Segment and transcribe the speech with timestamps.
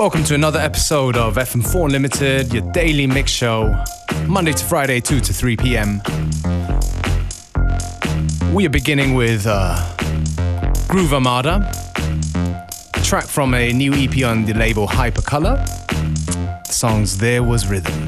[0.00, 3.84] Welcome to another episode of FM4 Unlimited, your daily mix show,
[4.26, 6.00] Monday to Friday, 2 to 3 p.m.
[8.54, 9.76] We are beginning with uh,
[10.88, 11.70] Groove Armada,
[13.04, 15.62] track from a new EP on the label Hypercolor.
[16.66, 17.99] The song's There Was Rhythm.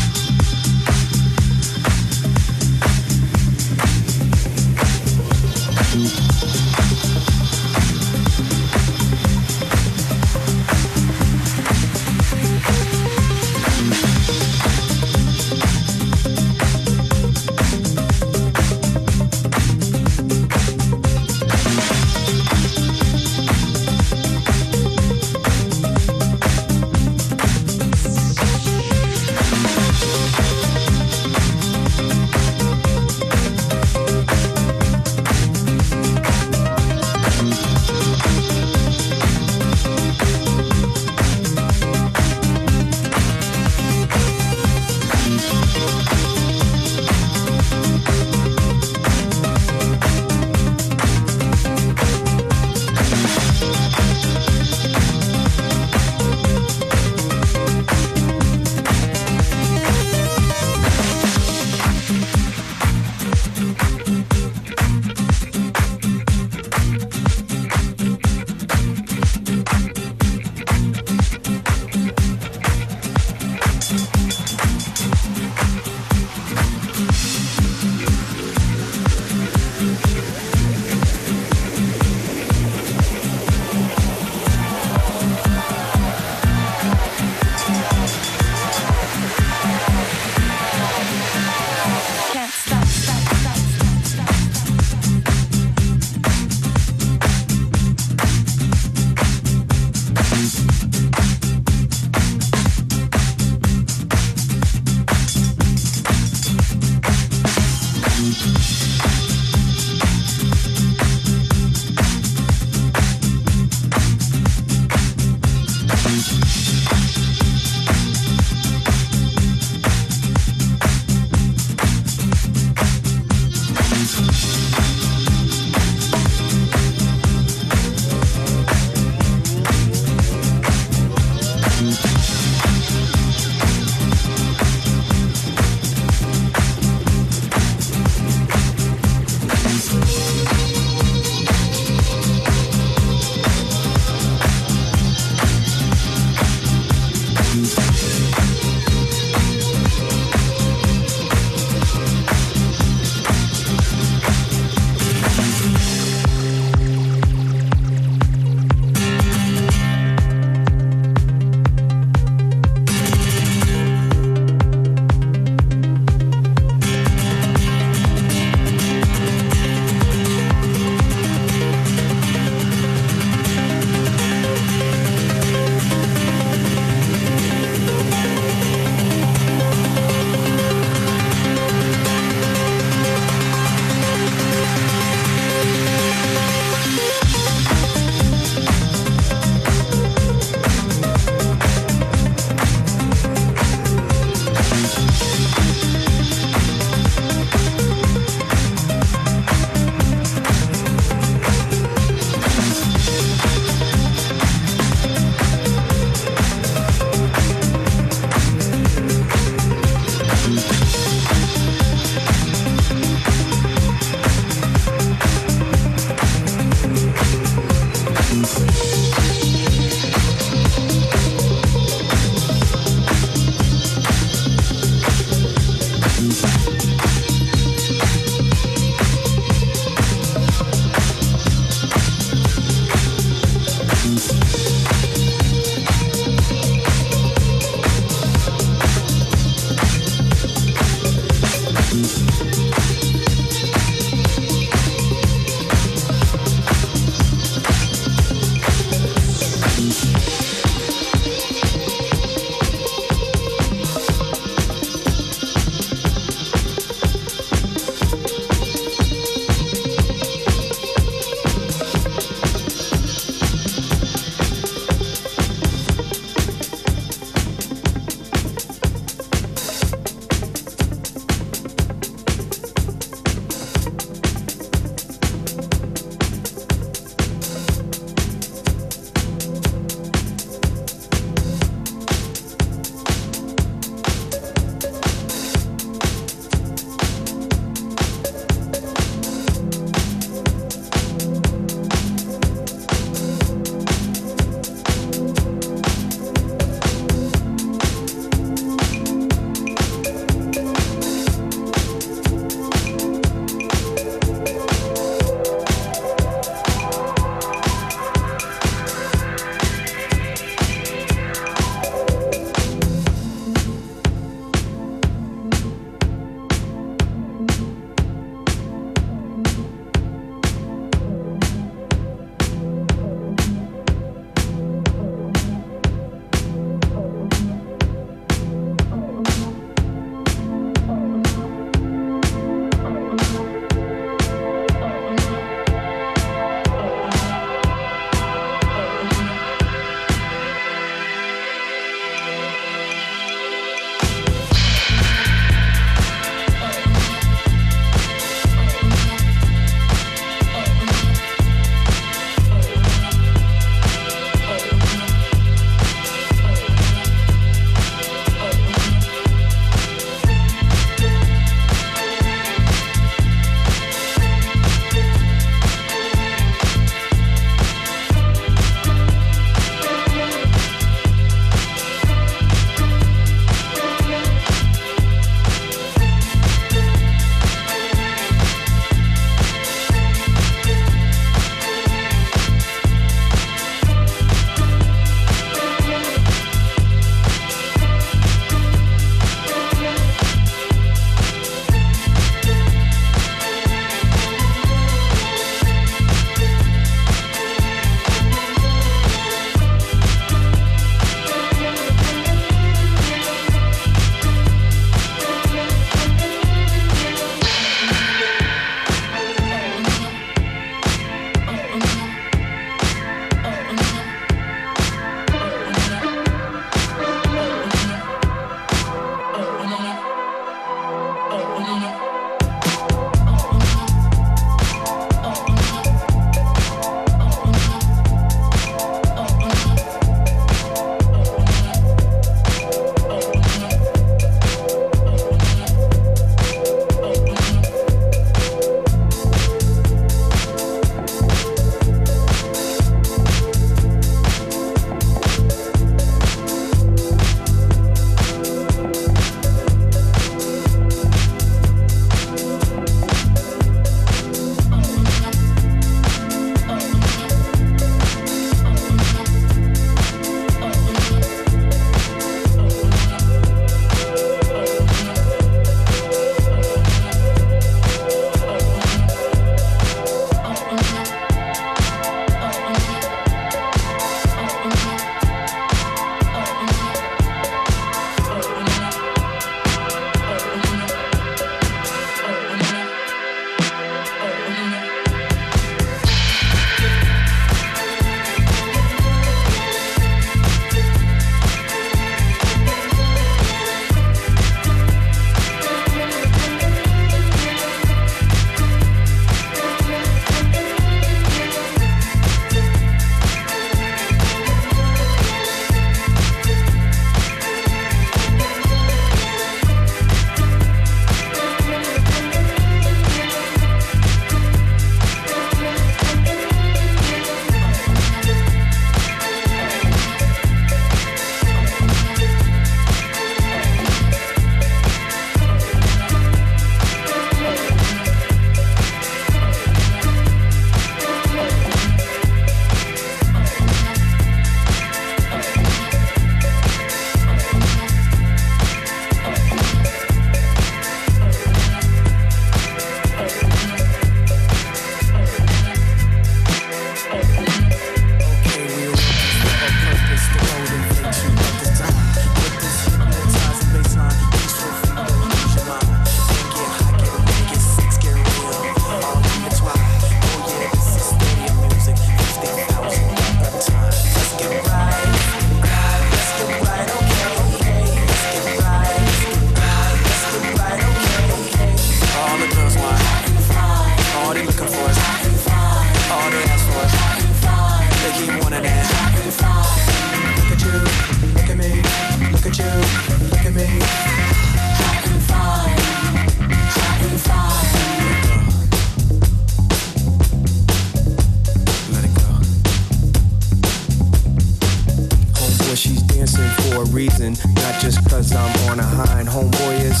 [598.20, 599.28] Cause I'm on a hind.
[599.28, 600.00] Homeboy is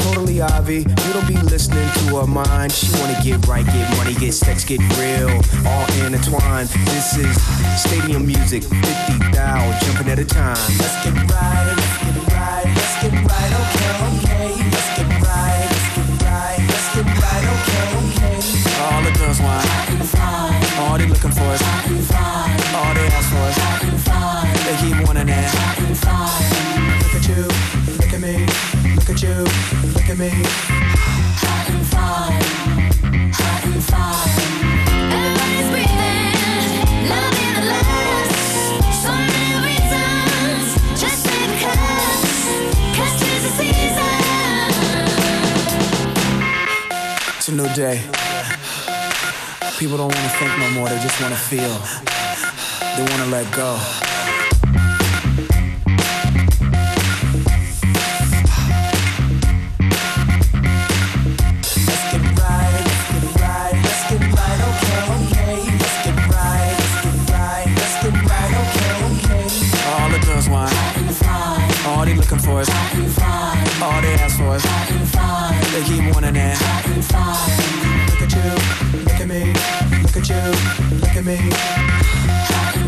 [0.00, 0.88] totally Ivy.
[1.04, 2.72] You don't be listening to her mind.
[2.72, 5.28] She wanna get right, get money, get sex, get real,
[5.68, 6.70] all intertwined.
[6.88, 7.36] This is
[7.76, 8.80] stadium music, 50
[9.36, 10.56] thou, jumping at a time.
[10.80, 14.48] Let's get right, let's get right, let's get right, okay, okay.
[14.72, 18.36] Let's get right, let's get right, let's get right, okay, okay.
[18.80, 19.68] All the girls want,
[20.80, 21.62] all they looking for is,
[22.72, 23.57] all they ask for is,
[29.18, 29.44] at you,
[29.94, 30.30] look at me.
[35.10, 38.32] Everybody's breathing, loving the last.
[39.02, 40.66] So many reasons,
[41.00, 42.32] just say because.
[42.94, 44.22] 'Cause 'tis the season.
[47.38, 47.96] It's a new day.
[49.78, 51.74] People don't wanna think no more, they just wanna feel.
[52.96, 53.78] They wanna let go.
[72.58, 73.18] For is,
[73.82, 74.62] all they ask for is,
[75.72, 76.58] they keep wanting that.
[78.10, 78.50] Look at you,
[79.04, 79.52] look at me,
[80.02, 82.87] look at you, look at me.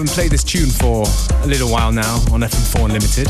[0.00, 1.04] Haven't played this tune for
[1.42, 3.28] a little while now on FM4 Unlimited.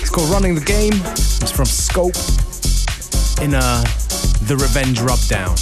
[0.00, 0.94] It's called Running the Game.
[1.42, 2.16] It's from Scope
[3.44, 3.84] in uh,
[4.46, 5.54] The Revenge Rubdown.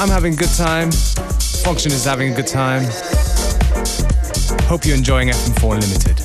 [0.00, 0.92] I'm having a good time.
[1.62, 2.84] Function is having a good time.
[4.66, 6.23] Hope you're enjoying FM4 Unlimited.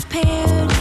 [0.00, 0.71] compared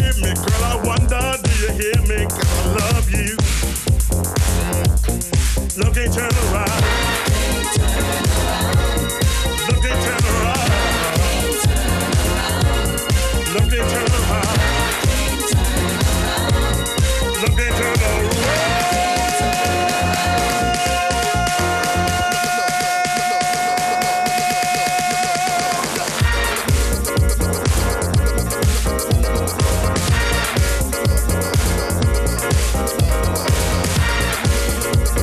[0.00, 0.34] hear me?
[0.34, 2.26] Girl, I wonder, do you hear me?
[2.26, 3.36] Cause I love you.
[5.82, 6.67] Love can't turn around.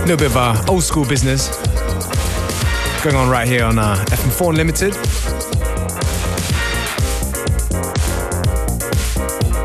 [0.07, 1.49] little bit of uh, old school business
[3.03, 4.93] going on right here on uh, FM4 Unlimited.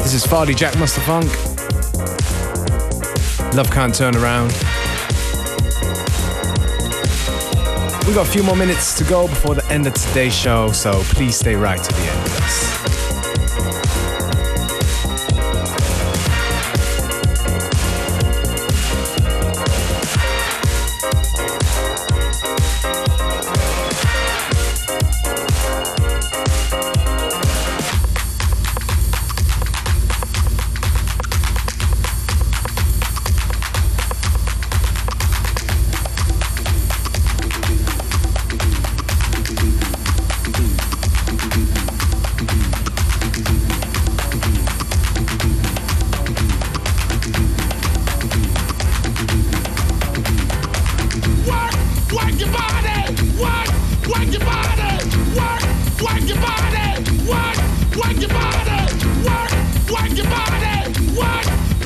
[0.03, 1.29] This is Farley Jackmaster Funk.
[3.55, 4.51] Love can't turn around.
[8.07, 11.03] We've got a few more minutes to go before the end of today's show, so
[11.03, 12.20] please stay right to the end.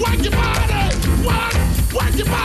[0.00, 0.96] Work, your body.
[1.24, 2.43] Work, work your body.